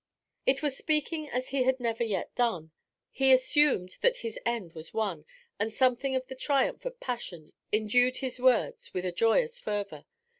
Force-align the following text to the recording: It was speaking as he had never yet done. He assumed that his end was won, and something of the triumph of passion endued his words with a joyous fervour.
It 0.47 0.63
was 0.63 0.75
speaking 0.75 1.29
as 1.29 1.49
he 1.49 1.61
had 1.61 1.79
never 1.79 2.03
yet 2.03 2.33
done. 2.33 2.71
He 3.11 3.31
assumed 3.31 3.97
that 4.01 4.17
his 4.25 4.39
end 4.47 4.73
was 4.73 4.95
won, 4.95 5.25
and 5.59 5.71
something 5.71 6.15
of 6.15 6.25
the 6.25 6.33
triumph 6.33 6.85
of 6.85 6.99
passion 6.99 7.53
endued 7.71 8.17
his 8.17 8.39
words 8.39 8.95
with 8.95 9.05
a 9.05 9.11
joyous 9.11 9.59
fervour. 9.59 10.07